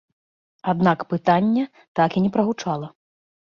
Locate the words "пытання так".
1.11-2.11